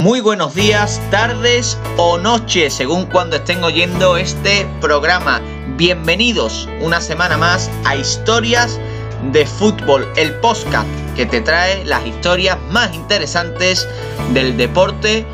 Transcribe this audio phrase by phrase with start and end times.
[0.00, 5.42] Muy buenos días, tardes o noches, según cuando estén oyendo este programa.
[5.76, 8.80] Bienvenidos una semana más a Historias
[9.30, 13.86] de Fútbol, el podcast que te trae las historias más interesantes
[14.32, 15.26] del deporte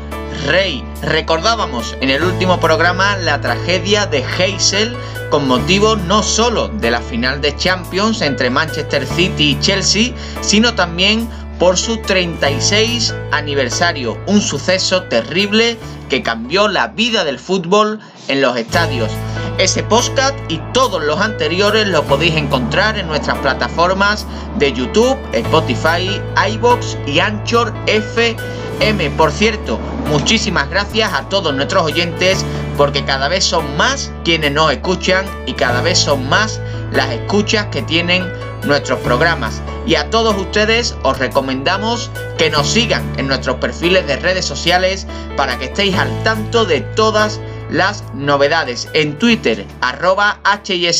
[0.47, 0.83] rey.
[1.01, 4.97] Recordábamos en el último programa la tragedia de Heysel
[5.29, 10.11] con motivo no solo de la final de Champions entre Manchester City y Chelsea,
[10.41, 15.77] sino también por su 36 aniversario, un suceso terrible
[16.09, 19.11] que cambió la vida del fútbol en los estadios.
[19.57, 24.27] Ese podcast y todos los anteriores lo podéis encontrar en nuestras plataformas
[24.59, 26.21] de YouTube, Spotify,
[26.51, 29.09] iBox y Anchor FM.
[29.17, 32.45] Por cierto, muchísimas gracias a todos nuestros oyentes
[32.77, 37.65] porque cada vez son más quienes nos escuchan y cada vez son más las escuchas
[37.67, 38.31] que tienen
[38.67, 39.61] nuestros programas.
[39.85, 45.07] Y a todos ustedes os recomendamos que nos sigan en nuestros perfiles de redes sociales
[45.35, 47.39] para que estéis al tanto de todas
[47.71, 48.89] las novedades.
[48.93, 50.99] En Twitter, arroba HIST-D-fútbol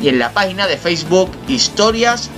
[0.00, 2.30] y en la página de Facebook, historias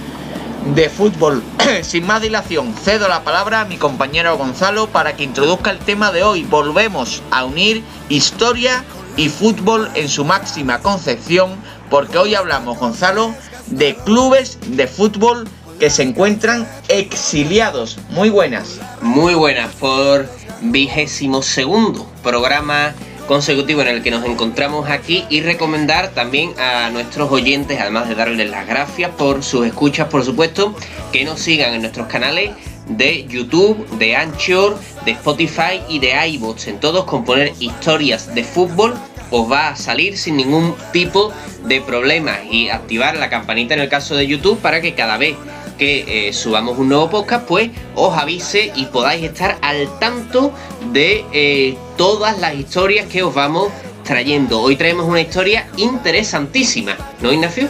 [0.75, 1.43] de fútbol.
[1.83, 6.13] Sin más dilación, cedo la palabra a mi compañero Gonzalo para que introduzca el tema
[6.13, 6.45] de hoy.
[6.45, 8.85] Volvemos a unir historia
[9.17, 11.57] y fútbol en su máxima concepción,
[11.91, 13.35] porque hoy hablamos, Gonzalo,
[13.67, 17.99] de clubes de fútbol que se encuentran exiliados.
[18.11, 18.81] Muy buenas.
[19.03, 20.29] Muy buenas por
[20.63, 22.95] vigésimo segundo programa
[23.27, 28.17] consecutivo en el que nos encontramos aquí y recomendar también a nuestros oyentes, además de
[28.17, 30.75] darles las gracias por sus escuchas, por supuesto,
[31.13, 32.51] que nos sigan en nuestros canales
[32.89, 36.67] de YouTube, de Anchor, de Spotify y de iBots.
[36.67, 38.95] En todos con poner historias de fútbol
[39.31, 41.33] os va a salir sin ningún tipo
[41.65, 45.37] de problema y activar la campanita en el caso de YouTube para que cada vez
[45.79, 50.53] que eh, subamos un nuevo podcast, pues os avise y podáis estar al tanto
[50.93, 53.69] de eh, todas las historias que os vamos
[54.05, 54.61] trayendo.
[54.61, 57.69] Hoy traemos una historia interesantísima, ¿no, Ignacio?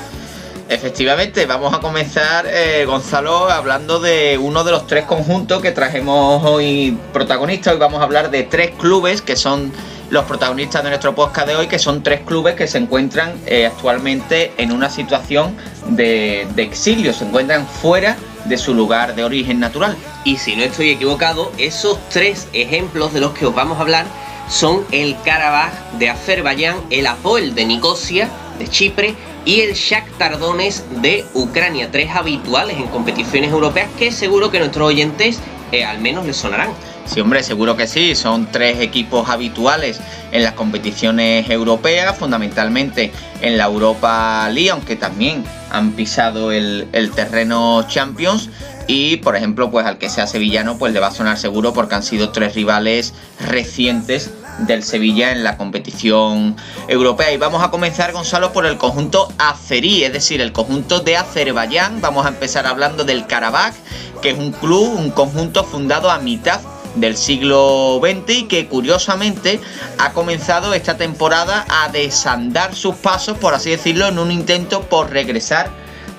[0.68, 6.44] Efectivamente, vamos a comenzar, eh, Gonzalo, hablando de uno de los tres conjuntos que trajimos
[6.44, 7.74] hoy protagonistas.
[7.74, 9.72] Hoy vamos a hablar de tres clubes que son
[10.10, 13.66] los protagonistas de nuestro podcast de hoy, que son tres clubes que se encuentran eh,
[13.66, 15.56] actualmente en una situación
[15.86, 19.96] de, exilio, se encuentran fuera de su lugar de origen natural.
[20.24, 24.06] Y si no estoy equivocado, esos tres ejemplos de los que os vamos a hablar
[24.48, 28.28] son el Karabaj de Azerbaiyán, el Apoel de Nicosia,
[28.58, 34.50] de Chipre, y el Shakhtar Donetsk de Ucrania, tres habituales en competiciones europeas que seguro
[34.50, 35.40] que nuestros oyentes
[35.72, 36.70] eh, al menos les sonarán.
[37.06, 38.14] Sí, hombre, seguro que sí.
[38.14, 40.00] Son tres equipos habituales
[40.32, 47.84] en las competiciones europeas, fundamentalmente en la Europa League, aunque también han pisado el, terreno
[47.88, 48.48] Champions.
[48.86, 51.94] Y, por ejemplo, pues al que sea sevillano, pues le va a sonar seguro porque
[51.94, 56.56] han sido tres rivales recientes del Sevilla en la competición
[56.88, 57.32] europea.
[57.32, 62.00] Y vamos a comenzar, Gonzalo, por el conjunto azerí, es decir, el conjunto de Azerbaiyán.
[62.00, 63.74] Vamos a empezar hablando del Karabakh,
[64.22, 66.60] que es un club, un conjunto fundado a mitad
[66.94, 69.60] del siglo XX y que curiosamente
[69.98, 75.10] ha comenzado esta temporada a desandar sus pasos, por así decirlo, en un intento por
[75.10, 75.70] regresar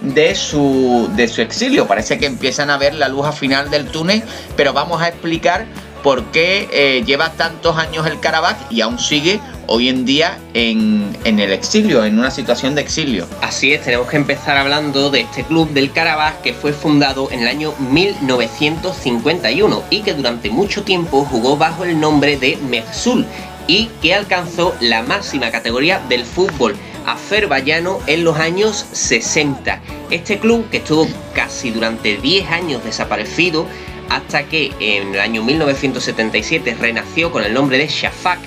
[0.01, 1.87] de su, de su exilio.
[1.87, 4.23] Parece que empiezan a ver la luz al final del túnel,
[4.55, 5.65] pero vamos a explicar
[6.03, 11.17] por qué eh, lleva tantos años el Karabakh y aún sigue hoy en día en,
[11.23, 13.27] en, el exilio, en una situación de exilio.
[13.41, 17.41] Así es, tenemos que empezar hablando de este club del Karabakh que fue fundado en
[17.41, 23.25] el año 1951 y que durante mucho tiempo jugó bajo el nombre de Mehsul
[23.67, 26.75] y que alcanzó la máxima categoría del fútbol
[27.05, 29.81] azerbaiyano en los años 60.
[30.09, 33.65] Este club, que estuvo casi durante 10 años desaparecido,
[34.15, 38.39] hasta que en el año 1977 renació con el nombre de Shafak,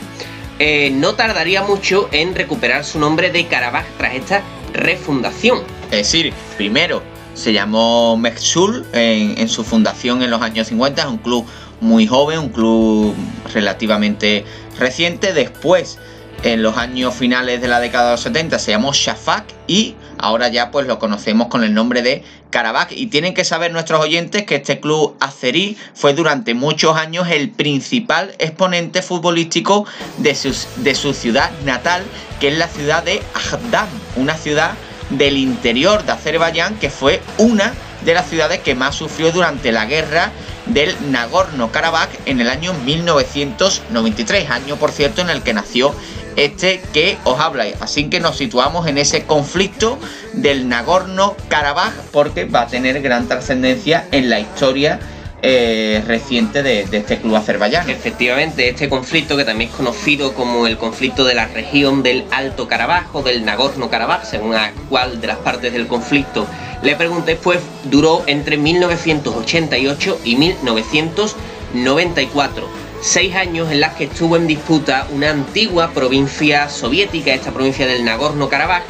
[0.59, 4.43] eh, no tardaría mucho en recuperar su nombre de Karabaj tras esta
[4.75, 5.63] refundación.
[5.91, 7.03] Es decir, primero
[7.33, 11.47] se llamó Meksul en, en, su fundación en los años 50, es un club
[11.81, 13.15] muy joven, un club
[13.53, 14.45] relativamente
[14.79, 15.33] reciente.
[15.33, 15.99] Después,
[16.43, 20.49] en los años finales de la década de los 70, se llamó Shafak y ahora
[20.49, 22.93] ya pues lo conocemos con el nombre de Karabakh.
[22.93, 27.51] Y tienen que saber nuestros oyentes que este club azerí fue durante muchos años el
[27.51, 29.87] principal exponente futbolístico
[30.19, 32.05] de su, de su ciudad natal,
[32.41, 34.73] que es la ciudad de Agdam, una ciudad
[35.11, 37.75] del interior de Azerbaiyán que fue una
[38.05, 40.31] de las ciudades que más sufrió durante la guerra
[40.67, 45.95] del Nagorno-Karabaj en el año 1993, año por cierto en el que nació
[46.37, 47.65] este que os habla.
[47.81, 49.99] Así que nos situamos en ese conflicto
[50.33, 55.01] del Nagorno-Karabaj porque va a tener gran trascendencia en la historia
[55.43, 57.91] eh, reciente de, este club azerbaiyano.
[57.91, 62.67] Efectivamente, este conflicto que también es conocido como el conflicto de la región del Alto
[62.67, 66.47] Carabajo, del Nagorno-Karabaj, según a cuál de las partes del conflicto
[66.83, 74.47] le pregunté, pues duró entre 1988 y 1994 seis años en las que estuvo en
[74.47, 78.83] disputa una antigua provincia soviética, esta provincia del Nagorno-Karabaj,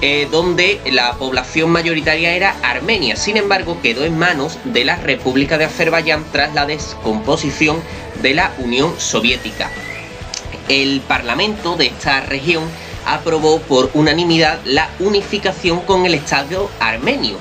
[0.00, 3.14] eh, donde la población mayoritaria era armenia.
[3.14, 7.82] Sin embargo, quedó en manos de la República de Azerbaiyán tras la descomposición
[8.22, 9.70] de la Unión Soviética.
[10.70, 12.64] El parlamento de esta región
[13.04, 17.36] aprobó por unanimidad la unificación con el Estado armenio,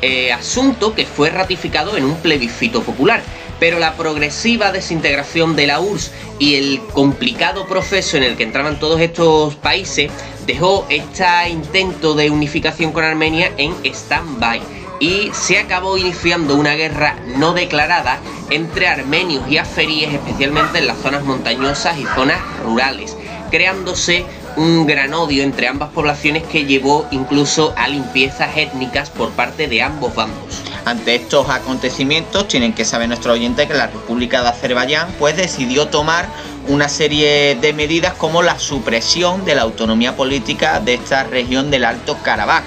[0.00, 3.20] eh, asunto que fue ratificado en un plebiscito popular
[3.62, 6.10] pero la progresiva desintegración de la URSS
[6.40, 10.10] y el complicado proceso en el que entraban todos estos países
[10.46, 14.60] dejó este intento de unificación con Armenia en stand-by
[14.98, 18.18] y se acabó iniciando una guerra no declarada
[18.50, 23.16] entre armenios y azeríes, especialmente en las zonas montañosas y zonas rurales,
[23.52, 24.24] creándose
[24.56, 29.82] un gran odio entre ambas poblaciones que llevó incluso a limpiezas étnicas por parte de
[29.82, 30.71] ambos bandos.
[30.84, 35.86] Ante estos acontecimientos tienen que saber nuestros oyentes que la República de Azerbaiyán pues decidió
[35.88, 36.26] tomar
[36.68, 41.84] una serie de medidas como la supresión de la autonomía política de esta región del
[41.84, 42.64] Alto Karabaj.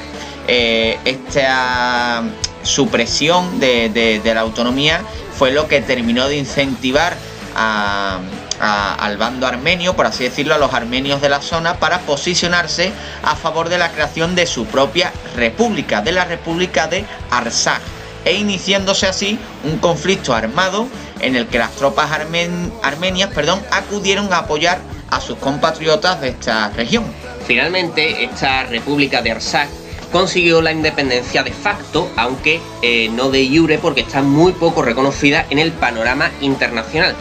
[0.47, 2.23] Eh, esta
[2.63, 5.01] supresión de la autonomía
[5.37, 7.17] fue lo que terminó de incentivar
[7.55, 12.91] al bando armenio, por así decirlo, a los armenios de la zona para posicionarse
[13.23, 17.81] a favor de la creación de su propia república, de la República de Arsaj,
[18.25, 20.87] e iniciándose así un conflicto armado
[21.21, 24.79] en el que las tropas armenias perdón, acudieron a apoyar
[25.09, 27.05] a sus compatriotas de esta región.
[27.47, 29.69] Finalmente, esta República de Arsaj
[30.11, 35.45] consiguió la independencia de facto, aunque eh, no de jure porque está muy poco reconocida
[35.49, 37.15] en el panorama internacional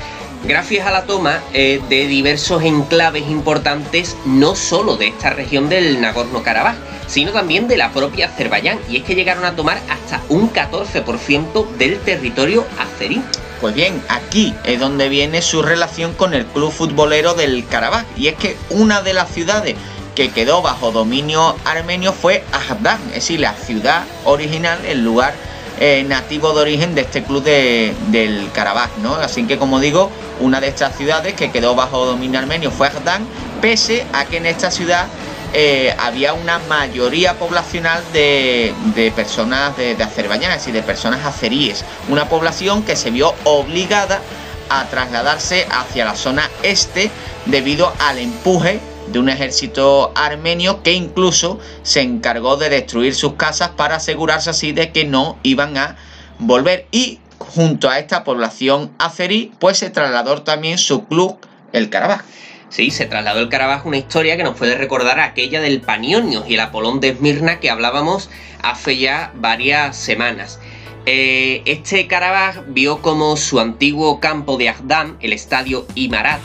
[0.46, 6.00] gracias a la toma eh, de diversos enclaves importantes, no solo de esta región del
[6.00, 6.76] Nagorno-Karabaj,
[7.06, 11.68] sino también de la propia Azerbaiyán, y es que llegaron a tomar hasta un 14%
[11.76, 13.22] del territorio azerí.
[13.60, 18.28] Pues bien, aquí es donde viene su relación con el club futbolero del Karabaj, y
[18.28, 19.76] es que una de las ciudades
[20.14, 25.34] que quedó bajo dominio armenio fue Ahdan, es decir, la ciudad original, el lugar
[25.80, 29.14] eh, nativo de origen de este club del Karabaj, ¿no?
[29.16, 30.10] Así que como digo,
[30.40, 33.26] una de estas ciudades que quedó bajo dominio armenio fue Agdán,
[33.60, 35.06] pese a que en esta ciudad
[35.52, 38.74] eh, había una mayoría poblacional de,
[39.14, 44.20] personas de, de, Azerbaiyán, es de personas azeríes, una población que se vio obligada
[44.68, 47.10] a trasladarse hacia la zona este
[47.46, 53.70] debido al empuje de un ejército armenio que incluso se encargó de destruir sus casas
[53.70, 55.96] para asegurarse así de que no iban a
[56.38, 56.86] volver.
[56.90, 61.38] Y junto a esta población azerí, pues se trasladó también su club,
[61.72, 62.22] el Karabaj.
[62.68, 66.54] Sí, se trasladó el Karabaj una historia que nos puede recordar aquella del Panionios y
[66.54, 68.30] el Apolón de Esmirna que hablábamos
[68.62, 70.58] hace ya varias semanas.
[71.06, 76.40] Eh, este Karabaj vio como su antiguo campo de Agdam, el estadio Imarat,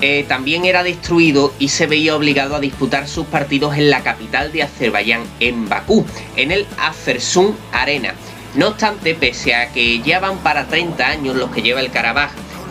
[0.00, 4.52] eh, también era destruido y se veía obligado a disputar sus partidos en la capital
[4.52, 8.14] de Azerbaiyán, en Bakú, en el Afersun Arena.
[8.54, 12.30] No obstante, pese a que ya van para 30 años los que lleva el Karabaj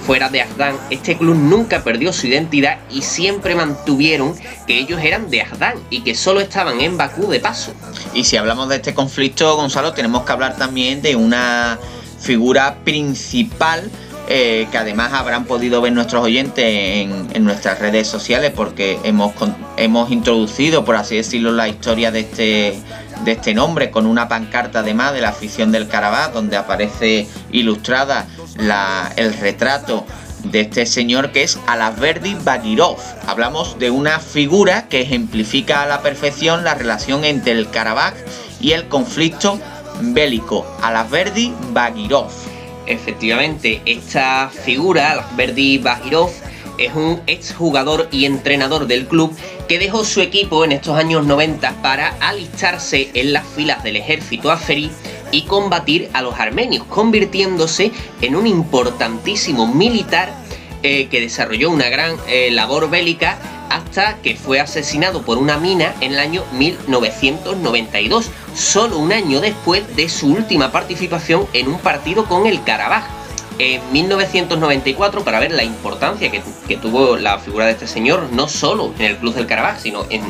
[0.10, 4.34] fuera de Azdan, este club nunca perdió su identidad y siempre mantuvieron
[4.66, 7.74] que ellos eran de Azdan y que solo estaban en Bakú de paso.
[8.16, 11.78] Y si hablamos de este conflicto, Gonzalo, tenemos que hablar también de una
[12.20, 13.92] figura principal
[14.32, 19.34] eh, que además habrán podido ver nuestros oyentes en, nuestras redes sociales porque hemos,
[19.76, 22.80] hemos introducido, por así decirlo, la historia de este,
[23.24, 28.28] de este nombre con una pancarta además de la afición del Carabá donde aparece ilustrada
[29.16, 30.06] el retrato
[30.44, 32.98] de este señor que es Alasverdi Bagirov.
[33.26, 38.14] Hablamos de una figura que ejemplifica a la perfección la relación entre el Karabaj
[38.62, 39.60] y el conflicto
[40.02, 40.68] bélico.
[40.84, 42.59] Alasverdi Bagirov.
[42.90, 46.32] Efectivamente, esta figura, Verdi Bajirov,
[46.80, 49.36] es un exjugador y entrenador del club
[49.68, 54.50] que dejó su equipo en estos años 90 para alistarse en las filas del ejército
[54.50, 54.90] azerí
[55.32, 57.92] y combatir a los armenios, convirtiéndose
[58.22, 60.34] en un importantísimo militar
[60.82, 63.38] eh, que desarrolló una gran eh, labor bélica
[63.70, 69.96] hasta que fue asesinado por una mina en el año 1992, solo un año después
[69.96, 73.04] de su última participación en un partido con el Karabaj.
[73.60, 78.94] En 1994, para ver la importancia que, tuvo la figura de este señor, no solo
[78.98, 80.24] en el Club del Karabaj, sino en,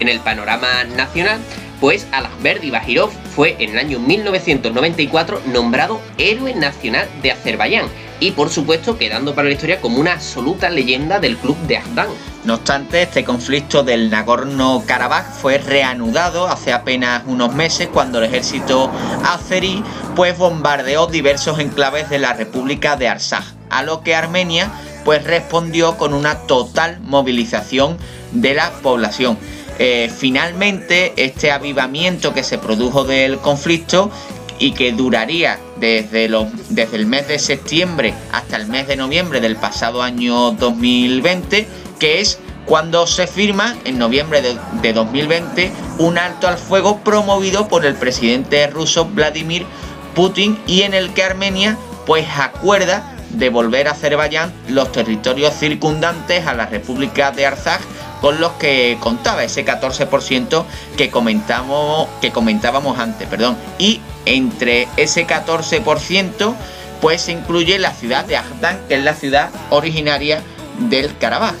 [0.00, 1.38] el panorama nacional,
[1.80, 7.86] pues Alakberdi Bajirov fue en el año 1994 nombrado Héroe Nacional de Azerbaiyán
[8.22, 12.06] y por supuesto quedando para la historia como una absoluta leyenda del club de Azdan.
[12.44, 18.92] No obstante, este conflicto del Nagorno-Karabaj fue reanudado hace apenas unos meses cuando el ejército
[19.24, 19.82] azerí
[20.14, 24.70] pues bombardeó diversos enclaves de la República de Arsaj, a lo que Armenia
[25.04, 27.98] pues respondió con una total movilización
[28.30, 29.36] de la población.
[29.80, 34.12] Eh, finalmente, este avivamiento que se produjo del conflicto
[34.58, 36.28] y que duraría desde,
[36.68, 41.66] desde el mes de septiembre hasta el mes de noviembre del pasado año 2020,
[41.98, 47.68] que es cuando se firma en noviembre de, de, 2020 un alto al fuego promovido
[47.68, 49.66] por el presidente ruso Vladimir
[50.14, 56.54] Putin y en el que Armenia pues acuerda devolver a Azerbaiyán los territorios circundantes a
[56.54, 57.80] la República de Arzaj
[58.22, 60.64] con los que contaba ese 14%
[60.96, 63.56] que comentamos que comentábamos antes, perdón.
[63.78, 66.54] Y entre ese 14%
[67.02, 70.40] pues se incluye la ciudad de Agdan, que es la ciudad originaria
[70.78, 71.54] del Karabaj.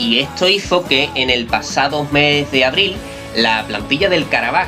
[0.00, 2.96] Y esto hizo que en el pasado mes de abril
[3.36, 4.66] la plantilla del Karabaj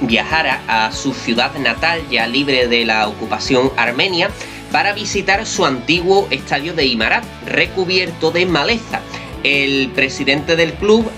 [0.00, 4.30] viajara a su ciudad natal ya libre de la ocupación armenia
[4.72, 9.00] para visitar su antiguo estadio de Imarat recubierto de maleza
[9.42, 11.10] el presidente del club,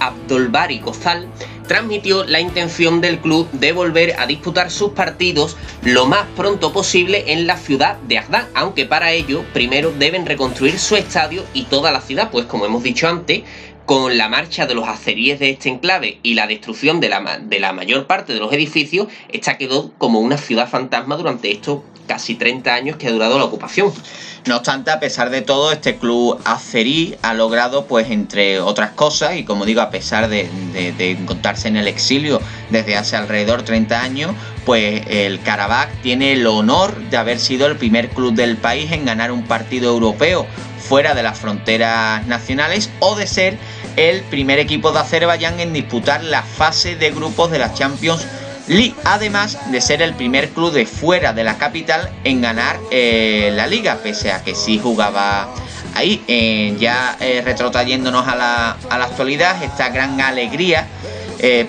[0.00, 1.28] Abdolbari Gozal,
[1.66, 7.32] transmitió la intención del club de volver a disputar sus partidos lo más pronto posible
[7.32, 11.92] en la ciudad de Agdán, aunque para ello primero deben reconstruir su estadio y toda
[11.92, 13.42] la ciudad, pues como hemos dicho antes,
[13.86, 17.60] con la marcha de los aceríes de este enclave y la destrucción de la, de
[17.60, 22.34] la mayor parte de los edificios, esta quedó como una ciudad fantasma durante estos casi
[22.34, 23.92] 30 años que ha durado la ocupación.
[24.44, 29.36] No obstante, a pesar de todo, este club azerí ha logrado, pues entre otras cosas,
[29.36, 30.50] y como digo, a pesar de,
[30.98, 32.40] encontrarse en el exilio
[32.70, 34.34] desde hace alrededor 30 años,
[34.66, 39.04] pues el Karabakh tiene el honor de haber sido el primer club del país en
[39.04, 40.44] ganar un partido europeo
[40.78, 43.58] fuera de las fronteras nacionales o de ser
[43.96, 48.41] el primer equipo de Azerbaiyán en disputar la fase de grupos de la Champions League,
[49.04, 53.66] además de ser el primer club de fuera de la capital en ganar eh, la
[53.66, 55.48] liga, pese a que sí jugaba
[55.94, 56.22] ahí.
[56.28, 60.86] Eh, ya eh, retrotrayéndonos a la, a la, actualidad, esta gran alegría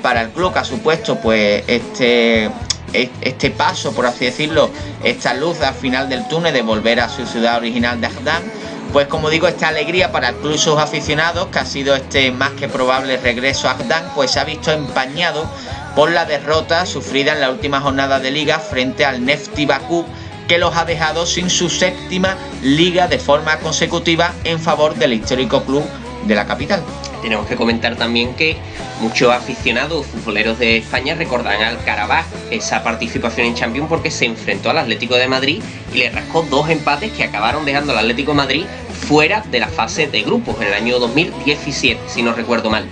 [0.04, 2.48] para el club que ha supuesto pues este,
[2.94, 4.70] este paso, por así decirlo,
[5.04, 8.44] esta luz al final del túnel de volver a su ciudad original de Agdán
[8.94, 12.52] pues como digo, esta alegría para el club sus aficionados, que ha sido este más
[12.52, 15.50] que probable regreso a Agdán, pues se ha visto empañado
[15.96, 20.06] por la derrota sufrida en la última jornada de liga frente al Nefti Bakú,
[20.48, 25.64] que los ha dejado sin su séptima liga de forma consecutiva en favor del histórico
[25.64, 25.84] club
[26.26, 26.84] de la capital.
[27.22, 28.58] Tenemos que comentar también que
[29.00, 34.70] muchos aficionados futboleros de España recordarán al Carabaj esa participación en Champions porque se enfrentó
[34.70, 38.66] al Atlético de Madrid y le rascó dos empates que acabaron dejando al Atlético Madrid
[39.08, 42.88] fuera de la fase de grupos en el año 2017, si no recuerdo mal.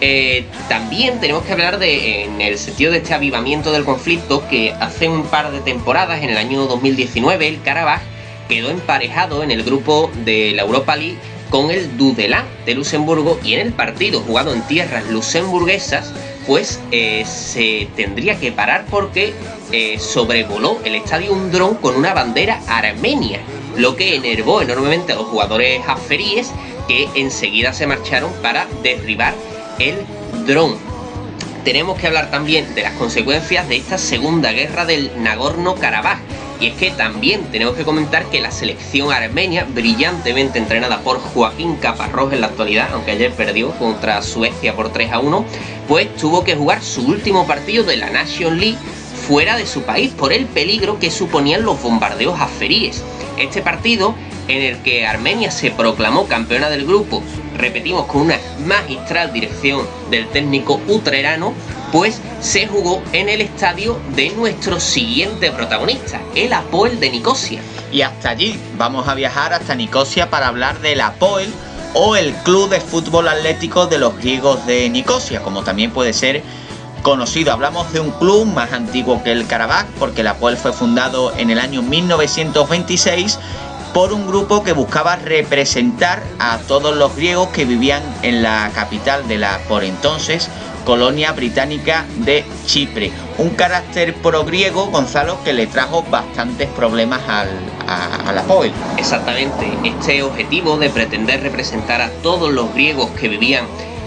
[0.00, 4.72] Eh, también tenemos que hablar de, en el sentido de este avivamiento del conflicto, que
[4.72, 8.02] hace un par de temporadas, en el año 2019, el Karabaj
[8.48, 11.18] quedó emparejado en el grupo de la Europa League
[11.50, 16.12] con el Dudelan de Luxemburgo y en el partido jugado en tierras luxemburguesas,
[16.46, 19.32] pues eh, se tendría que parar porque
[19.72, 23.40] eh, sobrevoló el estadio un dron con una bandera armenia
[23.76, 26.50] lo que enervó enormemente a los jugadores aferíes
[26.88, 29.34] que enseguida se marcharon para derribar
[29.78, 29.96] el
[30.46, 30.76] dron.
[31.64, 36.18] Tenemos que hablar también de las consecuencias de esta segunda guerra del Nagorno-Karabaj.
[36.60, 41.76] Y es que también tenemos que comentar que la selección armenia, brillantemente entrenada por Joaquín
[41.76, 45.44] Caparrós en la actualidad, aunque ayer perdió contra Suecia por 3 a 1,
[45.86, 48.78] pues tuvo que jugar su último partido de la Nation League
[49.26, 53.02] fuera de su país por el peligro que suponían los bombardeos aferíes.
[53.36, 54.14] Este partido,
[54.48, 57.22] en el que Armenia se proclamó campeona del grupo,
[57.56, 61.54] repetimos con una magistral dirección del técnico utrerano,
[61.92, 67.60] pues se jugó en el estadio de nuestro siguiente protagonista, el Apoel de Nicosia.
[67.92, 71.52] Y hasta allí vamos a viajar hasta Nicosia para hablar del Apoel
[71.94, 76.42] o el Club de Fútbol Atlético de los Griegos de Nicosia, como también puede ser
[77.02, 77.52] conocido.
[77.52, 81.50] Hablamos de un club más antiguo que el Karabakh, porque el Apoel fue fundado en
[81.50, 83.38] el año 1926
[83.96, 89.26] por un grupo que buscaba representar a todos los griegos que vivían en la capital
[89.26, 90.50] de la por entonces
[90.84, 93.10] colonia británica de Chipre.
[93.38, 97.48] Un carácter pro-griego, Gonzalo, que le trajo bastantes problemas al,
[97.88, 98.44] a, la.
[98.98, 103.64] Exactamente, este objetivo de pretender representar a todos los griegos que vivían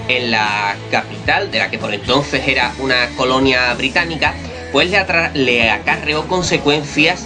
[0.07, 4.35] en la capital, de la que por entonces era una colonia británica,
[4.71, 5.03] pues le,
[5.33, 7.25] le acarreó consecuencias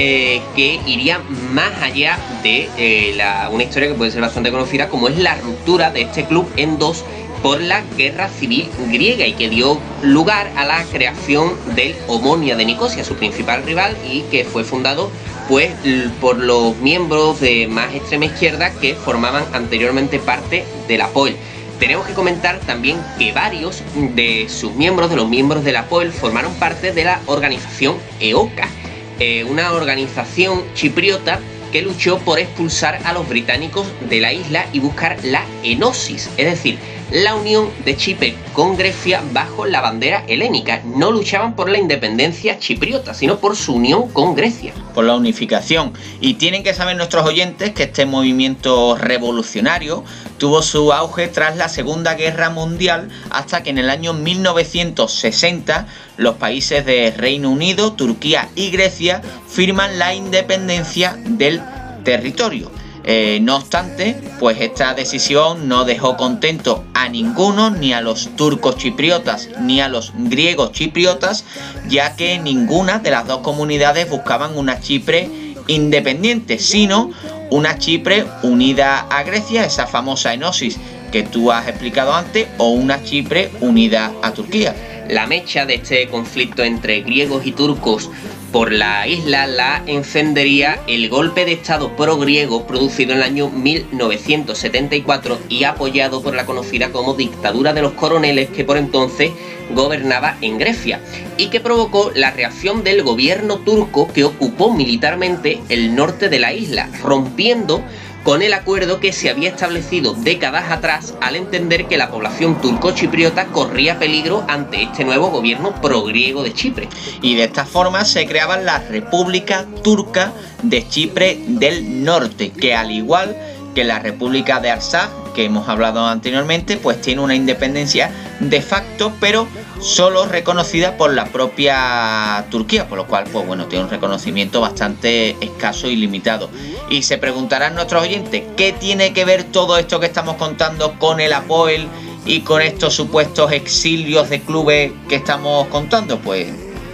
[0.00, 3.18] eh, que irían más allá de eh,
[3.50, 6.78] una historia que puede ser bastante conocida, como es la ruptura de este club en
[6.78, 7.04] dos
[7.42, 12.64] por la guerra civil griega y que dio lugar a la creación del Omonia de
[12.64, 15.10] Nicosia, su principal rival, y que fue fundado
[15.48, 15.72] pues
[16.20, 21.34] por los miembros de más extrema izquierda que formaban anteriormente parte de la POEL.
[21.80, 23.82] Tenemos que comentar también que varios
[24.14, 28.68] de sus miembros, de los miembros de la POEL, formaron parte de la organización EOCA,
[29.18, 31.40] eh, una organización chipriota
[31.72, 36.46] que luchó por expulsar a los británicos de la isla y buscar la enosis, es
[36.46, 36.78] decir,
[37.10, 40.82] la unión de Chipre con Grecia bajo la bandera helénica.
[40.84, 44.74] No luchaban por la independencia chipriota, sino por su unión con Grecia.
[44.94, 45.92] Por la unificación.
[46.20, 50.04] Y tienen que saber nuestros oyentes que este movimiento revolucionario
[50.36, 55.86] tuvo su auge tras la Segunda Guerra Mundial hasta que en el año 1960
[56.16, 61.62] los países de Reino Unido, Turquía y Grecia firman la independencia del
[62.04, 62.70] territorio.
[63.10, 68.76] Eh, no obstante, pues esta decisión no dejó contento a ninguno, ni a los turcos
[68.76, 71.46] chipriotas, ni a los griegos chipriotas,
[71.88, 75.30] ya que ninguna de las dos comunidades buscaban una Chipre
[75.68, 77.10] independiente, sino
[77.48, 80.76] una Chipre unida a Grecia, esa famosa enosis
[81.10, 84.76] que tú has explicado antes, o una Chipre unida a Turquía.
[85.08, 88.10] La mecha de este conflicto entre griegos y turcos
[88.52, 95.38] por la isla la encendería el golpe de Estado pro-griego producido en el año 1974
[95.48, 99.32] y apoyado por la conocida como dictadura de los coroneles que por entonces
[99.74, 101.00] gobernaba en Grecia
[101.36, 106.52] y que provocó la reacción del gobierno turco que ocupó militarmente el norte de la
[106.54, 107.82] isla, rompiendo
[108.24, 113.46] con el acuerdo que se había establecido décadas atrás al entender que la población turco-chipriota
[113.46, 116.88] corría peligro ante este nuevo gobierno progriego de Chipre.
[117.22, 122.90] Y de esta forma se creaba la República Turca de Chipre del Norte, que al
[122.90, 123.36] igual
[123.74, 129.12] que la República de Arsaz, que hemos hablado anteriormente, pues tiene una independencia de facto,
[129.20, 129.46] pero
[129.80, 135.36] solo reconocida por la propia Turquía, por lo cual, pues bueno, tiene un reconocimiento bastante
[135.40, 136.50] escaso y limitado.
[136.90, 141.20] Y se preguntarán nuestros oyentes, ¿qué tiene que ver todo esto que estamos contando con
[141.20, 141.86] el Apoel
[142.26, 146.18] y con estos supuestos exilios de clubes que estamos contando?
[146.18, 146.48] Pues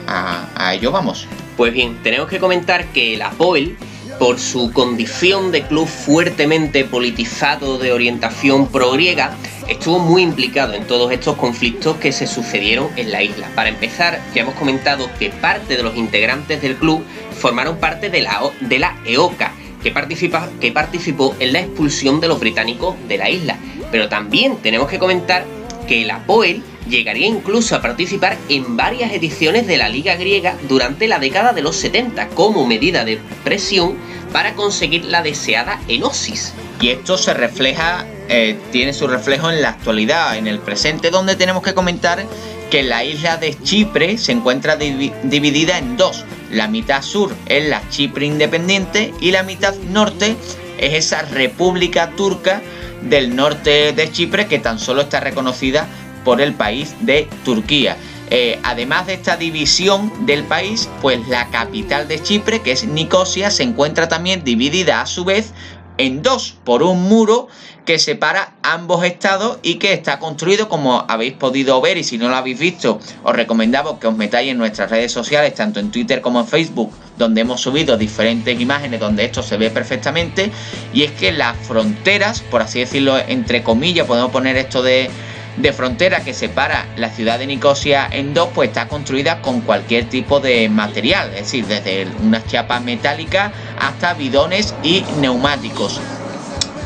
[0.07, 1.27] a, a ello vamos.
[1.57, 3.79] Pues bien, tenemos que comentar que el Apoel
[4.19, 9.37] por su condición de club fuertemente politizado de orientación pro-griega,
[9.69, 13.49] estuvo muy implicado en todos estos conflictos que se sucedieron en la isla.
[13.55, 17.03] Para empezar, ya hemos comentado que parte de los integrantes del club
[17.39, 22.97] formaron parte de la, EOCA, que, participa, que participó en la expulsión de los británicos
[23.09, 23.59] de la isla.
[23.91, 25.45] Pero también tenemos que comentar
[25.87, 31.09] que la POEL llegaría incluso a participar en varias ediciones de la Liga griega durante
[31.09, 33.97] la década de los 70 como medida de presión
[34.33, 36.53] para conseguir la deseada enosis.
[36.81, 41.37] Y esto se refleja, eh, tiene su reflejo en la actualidad, en el presente, donde
[41.37, 42.25] tenemos que comentar
[42.71, 46.25] que la isla de Chipre se encuentra dividida en dos.
[46.51, 50.37] La mitad sur es la Chipre independiente y la mitad norte
[50.79, 52.63] es esa república turca
[53.03, 55.87] del norte de Chipre que tan solo está reconocida
[56.25, 57.97] por el país de Turquía.
[58.31, 63.51] Eh, además de esta división del país, pues la capital de Chipre, que es Nicosia,
[63.51, 65.53] se encuentra también dividida a su vez
[65.99, 67.49] en dos por un muro
[67.85, 72.29] que separa ambos estados y que está construido como habéis podido ver y si no
[72.29, 76.21] lo habéis visto os recomendamos que os metáis en nuestras redes sociales tanto en Twitter
[76.21, 80.51] como en Facebook donde hemos subido diferentes imágenes donde esto se ve perfectamente
[80.93, 85.11] y es que las fronteras por así decirlo entre comillas podemos poner esto de
[85.57, 90.09] de frontera que separa la ciudad de Nicosia en dos, pues está construida con cualquier
[90.09, 96.01] tipo de material, es decir, desde unas chapas metálicas hasta bidones y neumáticos.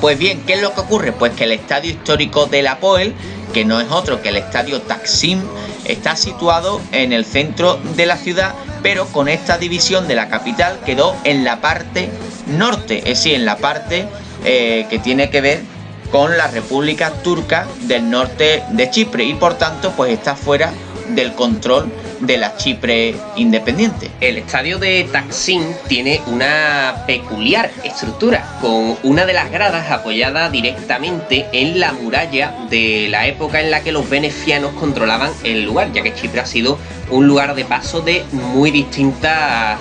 [0.00, 1.12] Pues bien, ¿qué es lo que ocurre?
[1.12, 3.14] Pues que el estadio histórico de la Poel,
[3.52, 5.42] que no es otro que el estadio Taksim,
[5.84, 10.78] está situado en el centro de la ciudad, pero con esta división de la capital
[10.84, 12.10] quedó en la parte
[12.46, 14.06] norte, es decir, en la parte
[14.44, 15.62] eh, que tiene que ver
[16.10, 20.72] con la República Turca del norte de Chipre y por tanto pues está fuera
[21.10, 21.90] del control
[22.20, 24.10] de la Chipre independiente.
[24.20, 31.46] El estadio de Taksim tiene una peculiar estructura, con una de las gradas apoyada directamente
[31.52, 36.02] en la muralla de la época en la que los venecianos controlaban el lugar, ya
[36.02, 36.78] que Chipre ha sido
[37.10, 39.80] un lugar de paso de muy distintas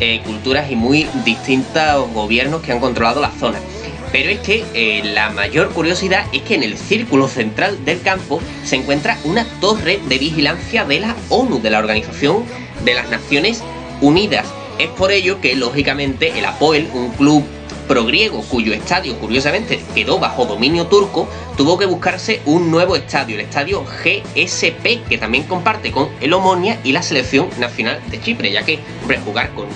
[0.00, 3.58] eh, culturas y muy distintos gobiernos que han controlado la zona.
[4.14, 8.40] Pero es que eh, la mayor curiosidad es que en el círculo central del campo
[8.62, 12.44] se encuentra una torre de vigilancia de la ONU, de la Organización
[12.84, 13.64] de las Naciones
[14.00, 14.46] Unidas.
[14.78, 17.42] Es por ello que, lógicamente, el Apoel, un club
[17.88, 23.40] progriego cuyo estadio, curiosamente, quedó bajo dominio turco, tuvo que buscarse un nuevo estadio, el
[23.40, 28.62] estadio GSP, que también comparte con el Omonia y la selección nacional de Chipre, ya
[28.62, 29.66] que, hombre, jugar con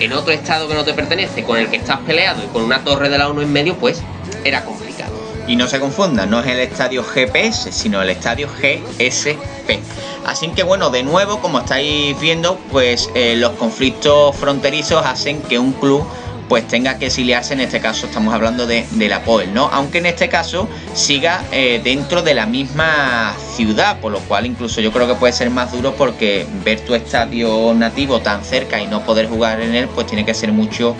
[0.00, 2.82] en otro estado que no te pertenece, con el que estás peleado y con una
[2.82, 4.02] torre de la ONU en medio, pues
[4.44, 5.12] era complicado.
[5.46, 9.78] Y no se confundan, no es el estadio GPS, sino el estadio GSP.
[10.24, 15.58] Así que bueno, de nuevo, como estáis viendo, pues eh, los conflictos fronterizos hacen que
[15.58, 16.06] un club
[16.50, 19.70] pues tenga que exiliarse, en este caso estamos hablando de, la POEL, ¿no?
[19.72, 24.80] Aunque en este caso siga eh, dentro de la misma ciudad, por lo cual incluso
[24.80, 28.88] yo creo que puede ser más duro porque ver tu estadio nativo tan cerca y
[28.88, 30.96] no poder jugar en él, pues tiene que ser mucho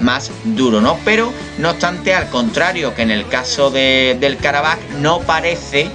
[0.00, 0.98] más duro, ¿no?
[1.02, 5.88] Pero no obstante, al contrario que en el caso del Karabakh, no parece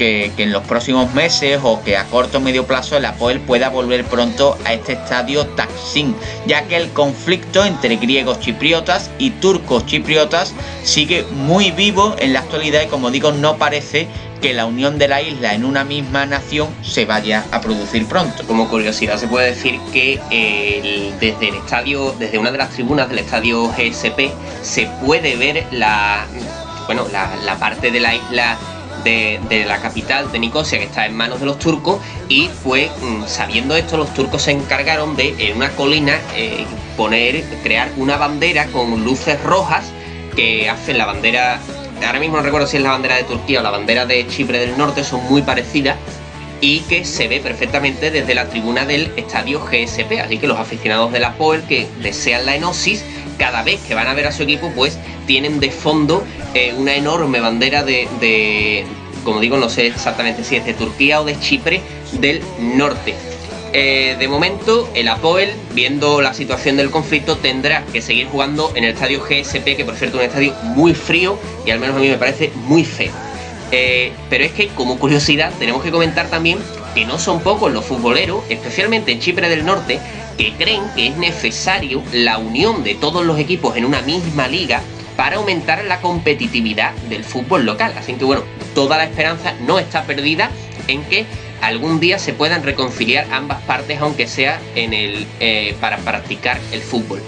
[0.00, 3.68] que, en los próximos meses o que a corto o medio plazo el Apoel pueda
[3.68, 6.14] volver pronto a este estadio Taksim,
[6.46, 12.40] ya que el conflicto entre griegos chipriotas y turcos chipriotas sigue muy vivo en la
[12.40, 14.08] actualidad y como digo no parece
[14.40, 18.42] que la unión de la isla en una misma nación se vaya a producir pronto.
[18.46, 20.18] Como curiosidad se puede decir que
[21.20, 24.32] desde el estadio, desde una de las tribunas del estadio GSP
[24.62, 26.26] se puede ver la
[26.86, 28.56] bueno la parte de la isla
[29.02, 32.90] de, la capital de Nicosia que está en manos de los turcos y pues
[33.26, 36.64] sabiendo esto los turcos se encargaron de en una colina eh,
[36.96, 39.92] poner, crear una bandera con luces rojas
[40.36, 41.60] que hacen la bandera,
[42.06, 44.58] ahora mismo no recuerdo si es la bandera de Turquía o la bandera de Chipre
[44.58, 45.96] del Norte, son muy parecidas
[46.60, 50.20] y que se ve perfectamente desde la tribuna del estadio GSP.
[50.22, 53.04] Así que los aficionados de la POEL que desean la enosis,
[53.40, 56.22] cada vez que van a ver a su equipo, pues tienen de fondo
[56.52, 58.84] eh, una enorme bandera de,
[59.24, 61.80] como digo, no sé exactamente si es de Turquía o de Chipre
[62.20, 63.14] del norte.
[63.72, 68.84] Eh, de momento, el Apoel, viendo la situación del conflicto, tendrá que seguir jugando en
[68.84, 72.00] el estadio GSP, que por cierto es un estadio muy frío y al menos a
[72.00, 73.12] mí me parece muy feo.
[73.72, 76.58] Eh, pero es que, como curiosidad, tenemos que comentar también
[76.94, 80.00] que no son pocos los futboleros, especialmente en Chipre del Norte,
[80.36, 84.82] que creen que es necesario la unión de todos los equipos en una misma liga
[85.16, 87.92] para aumentar la competitividad del fútbol local.
[87.98, 88.42] Así que bueno,
[88.74, 90.50] toda la esperanza no está perdida
[90.88, 91.26] en que
[91.60, 96.80] algún día se puedan reconciliar ambas partes, aunque sea en el, eh, para practicar el
[96.80, 97.22] fútbol.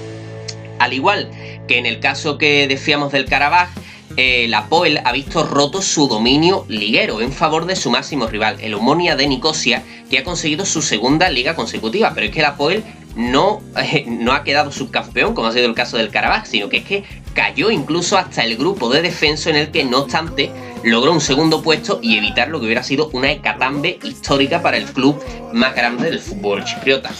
[0.79, 1.31] Al igual
[1.68, 3.68] que en el caso que decíamos del Karabaj,
[4.16, 8.59] eh, la Poel ha visto roto su dominio liguero en favor de su máximo rival,
[8.61, 12.12] el Omonia de Nicosia, que ha conseguido su segunda liga consecutiva.
[12.14, 12.85] Pero es que la Poel
[13.16, 16.79] no, eh, no ha quedado subcampeón, como ha sido el caso del Karabakh, sino que
[16.79, 20.51] es que cayó incluso hasta el grupo de descenso en el que, no obstante,
[20.85, 24.85] logró un segundo puesto y evitar lo que hubiera sido una hecatambe histórica para el
[24.85, 25.22] club
[25.53, 27.11] más grande del fútbol chipriota.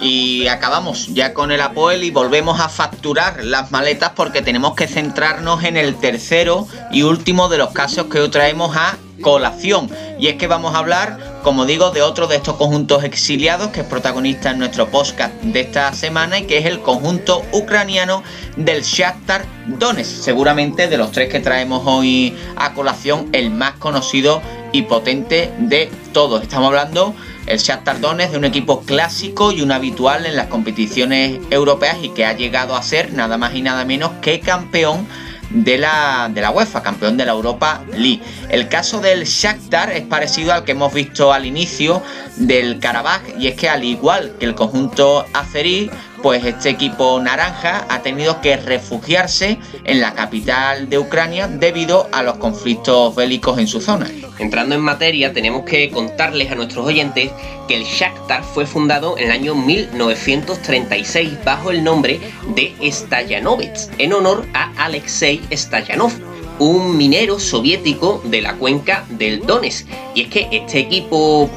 [0.00, 4.86] Y acabamos ya con el Apoel y volvemos a facturar las maletas porque tenemos que
[4.86, 9.90] centrarnos en el tercero y último de los casos que hoy traemos a colación.
[10.18, 13.80] Y es que vamos a hablar, como digo, de otro de estos conjuntos exiliados que
[13.80, 18.22] es protagonista en nuestro podcast de esta semana y que es el conjunto ucraniano
[18.56, 20.22] del Shakhtar Donetsk.
[20.22, 25.90] Seguramente de los tres que traemos hoy a colación, el más conocido y potente de
[26.12, 26.42] todos.
[26.42, 27.14] Estamos hablando
[27.48, 32.10] el Shakhtar Donetsk de un equipo clásico y un habitual en las competiciones europeas y
[32.10, 35.06] que ha llegado a ser nada más y nada menos que campeón
[35.50, 38.20] de la, de la UEFA, campeón de la Europa League.
[38.50, 42.02] El caso del Shakhtar es parecido al que hemos visto al inicio
[42.36, 45.90] del Karabakh y es que al igual que el conjunto azerí,
[46.22, 52.22] pues este equipo naranja ha tenido que refugiarse en la capital de Ucrania debido a
[52.22, 54.10] los conflictos bélicos en su zona.
[54.38, 57.30] Entrando en materia, tenemos que contarles a nuestros oyentes
[57.66, 62.20] que el Shakhtar fue fundado en el año 1936 bajo el nombre
[62.54, 66.12] de Stayanovets, en honor a Alexei Stayanov,
[66.58, 69.86] un minero soviético de la cuenca del Donetsk.
[70.14, 71.50] Y es que este equipo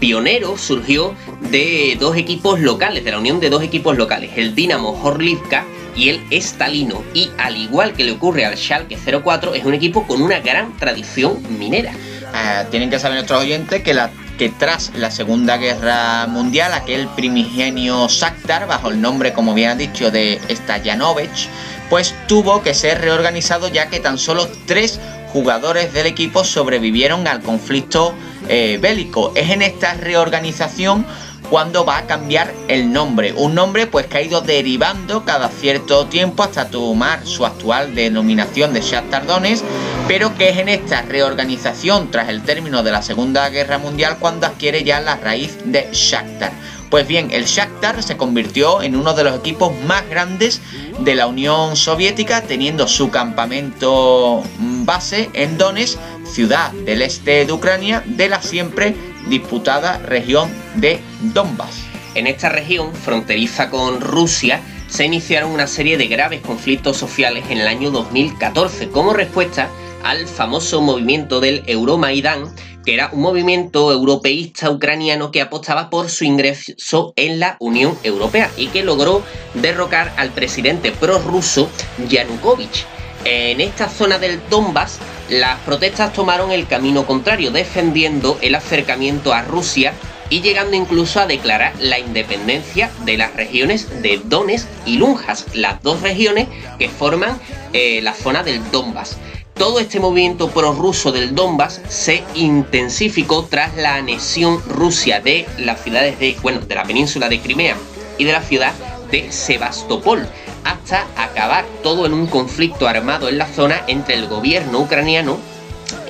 [0.00, 4.90] pionero surgió de dos equipos locales, de la unión de dos equipos locales, el Dinamo
[5.02, 5.64] Horlivka
[5.96, 7.02] y el Estalino.
[7.14, 10.76] Y al igual que le ocurre al Schalke 04, es un equipo con una gran
[10.76, 11.92] tradición minera.
[11.92, 18.66] Eh, tienen que saber nuestros oyentes que, tras la Segunda Guerra Mundial, aquel primigenio Shakhtar,
[18.66, 21.48] bajo el nombre, como bien ha dicho, de Stajanovich,
[21.88, 25.00] pues tuvo que ser reorganizado ya que tan solo tres
[25.32, 28.14] jugadores del equipo sobrevivieron al conflicto
[28.48, 29.32] eh, bélico.
[29.34, 31.04] Es en esta reorganización
[31.50, 33.32] cuando va a cambiar el nombre.
[33.32, 38.72] Un nombre pues que ha ido derivando cada cierto tiempo hasta tomar su actual denominación
[38.72, 39.64] de Shakhtar Donetsk,
[40.06, 44.46] pero que es en esta reorganización tras el término de la Segunda Guerra Mundial cuando
[44.46, 46.52] adquiere ya la raíz de Shakhtar.
[46.88, 50.60] Pues bien, el Shakhtar se convirtió en uno de los equipos más grandes
[50.98, 58.02] de la Unión Soviética, teniendo su campamento base en Donetsk, ciudad del este de Ucrania,
[58.06, 58.96] de la siempre
[59.28, 61.00] disputada región de
[61.34, 61.84] Donbass.
[62.14, 67.58] En esta región, fronteriza con Rusia, se iniciaron una serie de graves conflictos sociales en
[67.58, 69.68] el año 2014 como respuesta
[70.02, 72.52] al famoso movimiento del Euromaidán,
[72.84, 78.50] que era un movimiento europeísta ucraniano que apostaba por su ingreso en la Unión Europea
[78.56, 79.22] y que logró
[79.54, 81.70] derrocar al presidente prorruso
[82.08, 82.99] Yanukovych.
[83.24, 89.42] En esta zona del Donbass, las protestas tomaron el camino contrario, defendiendo el acercamiento a
[89.42, 89.92] Rusia
[90.30, 95.82] y llegando incluso a declarar la independencia de las regiones de Donetsk y Luhansk, las
[95.82, 97.38] dos regiones que forman
[97.72, 99.18] eh, la zona del Donbass.
[99.54, 106.18] Todo este movimiento prorruso del Donbass se intensificó tras la anexión rusa de las ciudades
[106.18, 107.76] de, bueno, de la península de Crimea
[108.16, 108.72] y de la ciudad
[109.10, 110.26] de Sebastopol,
[110.70, 115.38] hasta acabar todo en un conflicto armado en la zona entre el gobierno ucraniano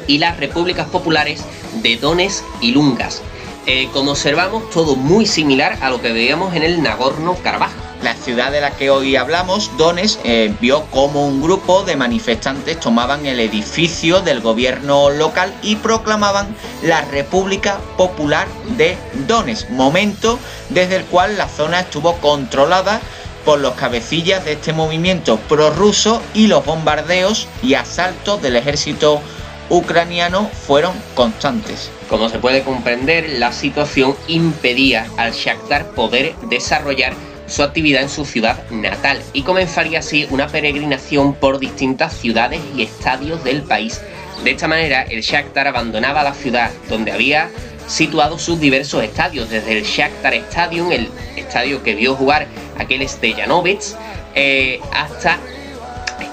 [0.07, 1.42] y las repúblicas populares
[1.83, 3.23] de Donetsk y Lungas.
[3.66, 7.70] Eh, como observamos, todo muy similar a lo que veíamos en el Nagorno-Karabaj.
[8.03, 12.81] La ciudad de la que hoy hablamos, Donetsk, eh, vio como un grupo de manifestantes
[12.81, 18.96] tomaban el edificio del gobierno local y proclamaban la República Popular de
[19.27, 20.38] Donetsk, momento
[20.70, 23.01] desde el cual la zona estuvo controlada
[23.44, 29.20] por los cabecillas de este movimiento prorruso y los bombardeos y asaltos del ejército
[29.68, 31.90] ucraniano fueron constantes.
[32.09, 37.14] Como se puede comprender, la situación impedía al Shakhtar poder desarrollar
[37.46, 42.83] su actividad en su ciudad natal y comenzaría así una peregrinación por distintas ciudades y
[42.83, 44.00] estadios del país.
[44.44, 47.50] De esta manera, el Shakhtar abandonaba la ciudad donde había
[47.87, 52.46] situado sus diversos estadios, desde el Shakhtar Stadium, el estadio que vio jugar
[52.81, 53.97] aquel Stejanovets,
[54.35, 55.38] eh, hasta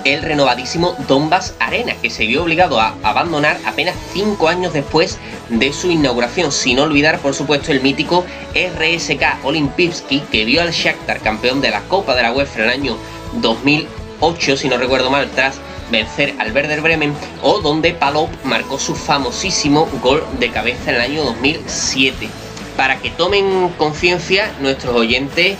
[0.04, 5.18] el renovadísimo Donbass Arena, que se vio obligado a abandonar apenas cinco años después
[5.50, 11.20] de su inauguración, sin olvidar por supuesto el mítico RSK Olimpivski, que vio al Shakhtar
[11.20, 12.98] campeón de la Copa de la UEFA en el año
[13.42, 15.60] 2008, si no recuerdo mal, tras
[15.92, 21.02] vencer al Werder Bremen, o donde Palop marcó su famosísimo gol de cabeza en el
[21.02, 22.30] año 2007.
[22.76, 25.58] Para que tomen conciencia nuestros oyentes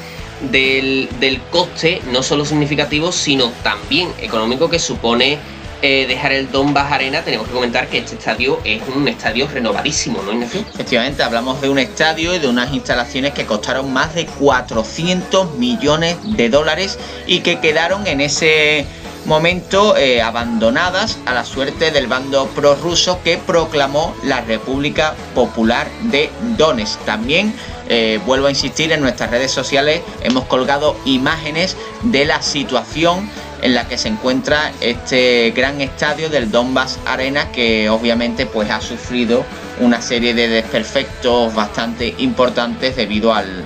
[0.52, 5.38] del, coste, no solo significativo, sino también económico que supone
[5.82, 10.22] eh, dejar el Donbass Arena, tenemos que comentar que este estadio es un estadio renovadísimo,
[10.24, 10.62] ¿no, Ignacio?
[10.74, 16.18] Efectivamente, hablamos de un estadio y de unas instalaciones que costaron más de 400 millones
[16.24, 16.98] de dólares
[17.28, 18.88] y que quedaron en ese
[19.28, 26.32] momento eh, abandonadas a la suerte del bando prorruso que proclamó la República Popular de
[26.58, 27.04] Donetsk.
[27.04, 27.54] También
[27.90, 33.30] eh, vuelvo a insistir en nuestras redes sociales hemos colgado imágenes de la situación
[33.62, 38.82] en la que se encuentra este gran estadio del Donbass Arena que obviamente pues ha
[38.82, 39.44] sufrido
[39.80, 43.66] una serie de desperfectos bastante importantes debido al,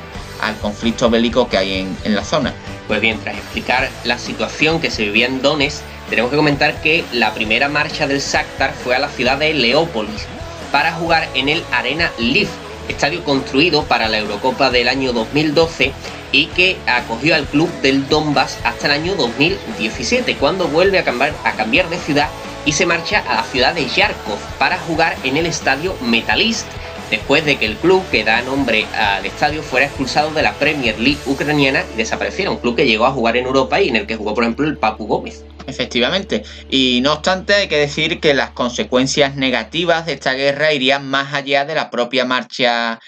[0.62, 2.52] conflicto bélico que hay en la zona.
[2.92, 7.06] Pues bien, tras explicar la situación que se vivía en Donetsk, tenemos que comentar que
[7.14, 10.26] la primera marcha del Shakhtar fue a la ciudad de Leópolis
[10.74, 12.50] para jugar en el Arena Liv,
[12.92, 15.92] estadio construido para la Eurocopa del año 2012
[16.32, 21.34] y que acogió al club del Donbass hasta el año 2017, cuando vuelve a cambiar,
[21.44, 22.30] a cambiar de ciudad
[22.66, 26.68] y se marcha a la ciudad de Yarkov para jugar en el estadio Metalist
[27.10, 30.98] después de que el club que da nombre al estadio fuera expulsado de la Premier
[30.98, 34.08] League ucraniana y desapareciera, un club que llegó a jugar en Europa y en el
[34.08, 35.44] que jugó, por ejemplo, el Papu Gómez.
[35.72, 36.44] Efectivamente.
[36.70, 41.34] Y no obstante, hay que decir que las consecuencias negativas de esta guerra irían más
[41.34, 43.00] allá de la propia marcha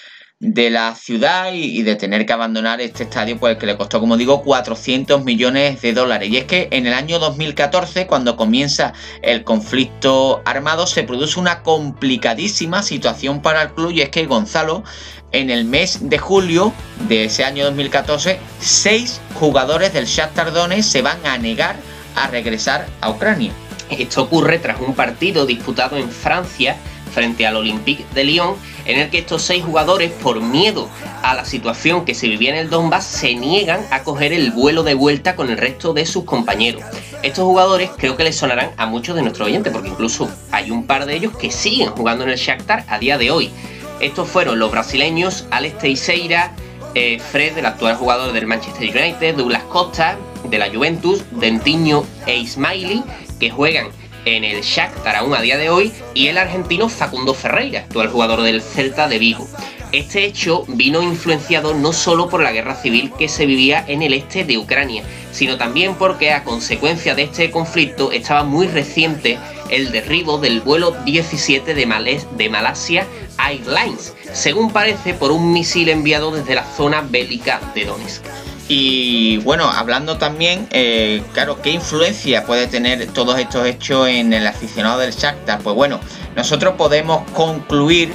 [0.43, 4.17] de la ciudad y, de tener que abandonar este estadio, pues que le costó, como
[4.17, 6.30] digo, 400 millones de dólares.
[6.30, 11.63] Y es que en el año 2014, cuando comienza el conflicto armado, se produce una
[11.63, 14.84] complicadísima situación para el club y es que Gonzalo,
[15.32, 16.73] en el mes de julio
[17.08, 21.78] de ese año 2014, seis jugadores del Shakhtar Donetsk se van a negar
[22.15, 23.52] a regresar a Ucrania.
[23.89, 26.78] Esto ocurre tras un partido disputado en Francia
[27.13, 30.89] frente al Olympique de Lyon, en el que estos seis jugadores, por miedo
[31.21, 34.84] a la situación que se vivía en el Donbass, se niegan a coger el vuelo
[34.84, 36.82] de vuelta con el resto de sus compañeros.
[37.21, 40.88] Estos jugadores creo que les sonarán a muchos de nuestros oyentes, porque incluso hay un
[40.88, 43.52] par de ellos que siguen jugando en el Shakhtar a día de hoy.
[43.99, 46.52] Estos fueron los brasileños Alex Teixeira,
[46.95, 52.38] eh, Fred, el actual jugador del Manchester United, Douglas Costa, de la Juventus, Dentiño e
[52.38, 53.03] Ismaili,
[53.39, 53.88] que juegan
[54.25, 58.41] en el Shakhtar aún a día de hoy, y el argentino Facundo Ferreira, actual jugador
[58.41, 59.47] del Celta de Vigo.
[59.93, 64.15] Este hecho vino influenciado no solo por la guerra civil que se vivía en el
[64.15, 69.38] este de Ucrania, sino también porque a consecuencia de este conflicto estaba muy reciente
[69.69, 73.06] el derribo del vuelo 17 de, Malasia
[73.38, 78.23] Airlines, según parece por un misil enviado desde la zona bélica de Donetsk.
[78.67, 84.47] Y bueno, hablando también, eh, claro, ¿qué influencia puede tener todos estos hechos en el
[84.47, 85.60] aficionado del Shakhtar?
[85.60, 85.99] Pues bueno,
[86.36, 88.12] nosotros podemos concluir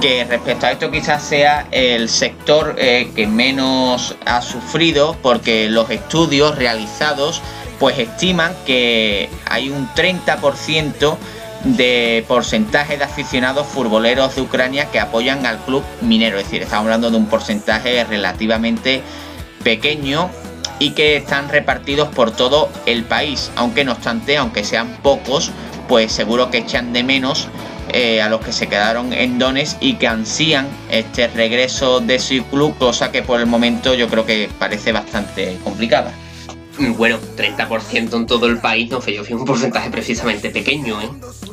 [0.00, 5.90] que respecto a esto quizás sea el sector eh, que menos ha sufrido porque los
[5.90, 7.42] estudios realizados
[7.78, 11.16] pues estiman que hay un 30%
[11.64, 16.84] de porcentaje de aficionados futboleros de Ucrania que apoyan al club minero, es decir, estamos
[16.84, 19.02] hablando de un porcentaje relativamente
[19.64, 20.30] pequeño
[20.78, 25.50] y que están repartidos por todo el país, aunque no obstante, aunque sean pocos,
[25.88, 27.48] pues seguro que echan de menos
[27.92, 32.44] eh, a los que se quedaron en Dones y que ansían este regreso de su
[32.44, 36.12] club, cosa que por el momento yo creo que parece bastante complicada.
[36.96, 41.08] Bueno, 30% en todo el país, no sé, yo fui un porcentaje precisamente pequeño, ¿eh?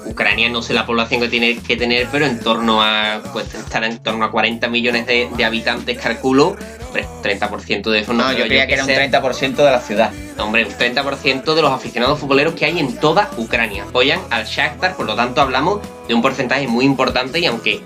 [0.05, 3.87] Ucrania no sé la población que tiene que tener, pero en torno a, pues estará
[3.87, 6.55] en torno a 40 millones de, habitantes, calculo,
[6.93, 8.25] 30% de eso no.
[8.25, 10.11] No, yo creía que, era un 30% de la ciudad.
[10.37, 14.95] Hombre, un 30% de los aficionados futboleros que hay en toda Ucrania apoyan al Shakhtar,
[14.95, 17.81] por lo tanto hablamos de un porcentaje muy importante y aunque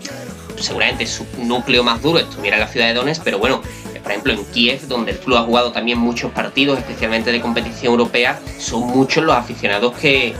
[0.58, 3.62] seguramente su núcleo más duro estuviera en la ciudad de Donetsk, pero bueno,
[4.10, 7.91] por ejemplo, en Kiev, donde el club ha jugado también muchos partidos, especialmente de competición
[7.91, 10.34] europea, son muchos los aficionados que,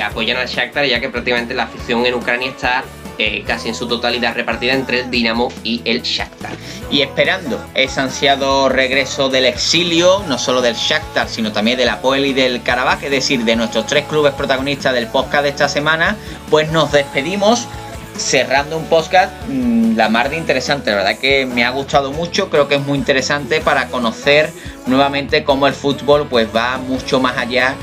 [0.00, 2.84] apoyan al Shakhtar, ya que prácticamente la afición en Ucrania está
[3.18, 6.52] eh, casi en su totalidad repartida entre el Dinamo y el Shakhtar.
[6.90, 12.24] Y esperando ese ansiado regreso del exilio, no solo del Shakhtar, sino también del Apoel
[12.24, 16.16] y del Karabakh, es decir, de nuestros tres clubes protagonistas del podcast de esta semana,
[16.48, 17.68] pues nos despedimos
[18.16, 20.90] cerrando un podcast mm, la mar de interesante.
[20.90, 24.50] La verdad que me ha gustado mucho, creo que es muy interesante para conocer
[24.86, 27.74] nuevamente cómo el fútbol pues va mucho más allá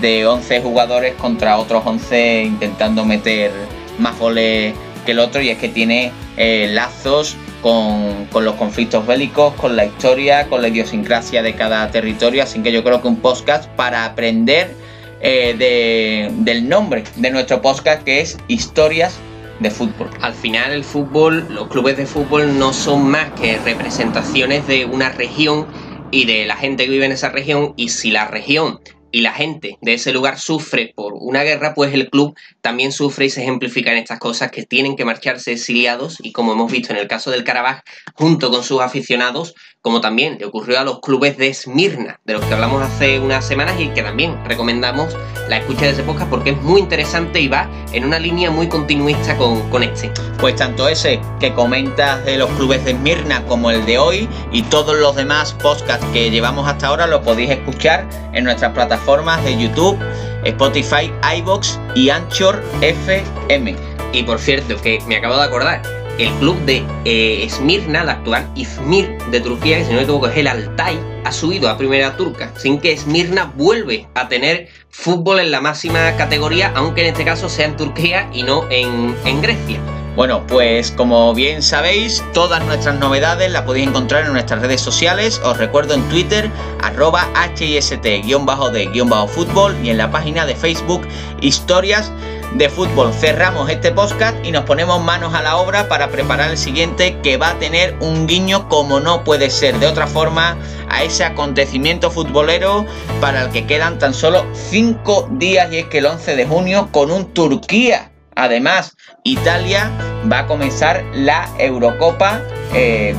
[0.00, 3.50] de 11 jugadores contra otros 11 intentando meter
[3.98, 4.74] más goles
[5.04, 9.84] que el otro y es que tiene eh, lazos con, los conflictos bélicos, con la
[9.84, 14.04] historia, con la idiosincrasia de cada territorio, así que yo creo que un podcast para
[14.04, 14.74] aprender
[15.20, 19.16] eh, del nombre de nuestro podcast que es Historias
[19.60, 20.10] de fútbol.
[20.20, 25.10] Al final el fútbol, los clubes de fútbol no son más que representaciones de una
[25.10, 25.66] región
[26.10, 28.80] y de la gente que vive en esa región y si la región
[29.12, 33.26] y la gente de ese lugar sufre por una guerra, pues el club también sufre
[33.26, 36.92] y se ejemplifica en estas cosas que tienen que marcharse exiliados y como hemos visto
[36.92, 37.82] en el caso del Karabaj,
[38.14, 42.44] junto con sus aficionados, como también le ocurrió a los clubes de Esmirna, de los
[42.44, 45.16] que hablamos hace unas semanas y que también recomendamos
[45.48, 48.68] la escucha de ese podcast porque es muy interesante y va en una línea muy
[48.68, 50.12] continuista con, con este.
[50.38, 54.62] Pues tanto ese que comentas de los clubes de Esmirna como el de hoy y
[54.62, 59.58] todos los demás podcasts que llevamos hasta ahora lo podéis escuchar en nuestras plataformas de
[59.58, 59.98] YouTube,
[60.44, 63.74] Spotify, iBox y Anchor FM.
[64.12, 68.48] Y por cierto, que me acabo de acordar, el club de eh, Esmirna, la actual
[68.54, 72.16] Izmir de Turquía, que si no me equivoco es el Altay, ha subido a primera
[72.16, 77.24] turca, sin que Esmirna vuelve a tener fútbol en la máxima categoría, aunque en este
[77.24, 79.80] caso sea en Turquía y no en, en Grecia.
[80.14, 85.40] Bueno, pues como bien sabéis, todas nuestras novedades las podéis encontrar en nuestras redes sociales.
[85.42, 86.50] Os recuerdo en Twitter,
[86.82, 91.00] arroba HIST-de-fútbol y en la página de Facebook,
[91.40, 92.12] Historias
[92.54, 93.12] de fútbol.
[93.12, 97.36] Cerramos este podcast y nos ponemos manos a la obra para preparar el siguiente que
[97.36, 100.56] va a tener un guiño como no puede ser de otra forma
[100.88, 102.84] a ese acontecimiento futbolero
[103.20, 106.88] para el que quedan tan solo 5 días y es que el 11 de junio
[106.92, 108.10] con un Turquía.
[108.34, 109.90] Además, Italia
[110.30, 112.40] va a comenzar la Eurocopa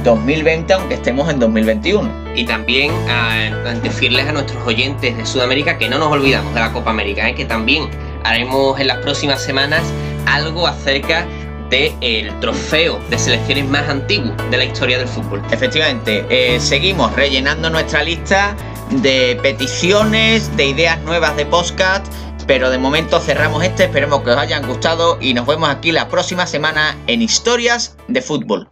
[0.03, 2.09] 2020 eh, aunque estemos en 2021.
[2.35, 6.71] Y también a, decirles a nuestros oyentes de Sudamérica que no nos olvidamos de la
[6.73, 7.35] Copa América, ¿eh?
[7.35, 7.89] que también
[8.23, 9.81] haremos en las próximas semanas
[10.25, 11.25] algo acerca
[11.69, 15.41] del trofeo de selecciones más antiguo de la historia del fútbol.
[15.51, 18.55] Efectivamente, eh, seguimos rellenando nuestra lista
[18.91, 22.05] de peticiones, de ideas nuevas de podcast,
[22.45, 26.09] pero de momento cerramos este, esperemos que os hayan gustado y nos vemos aquí la
[26.09, 28.69] próxima semana en Historias de Fútbol.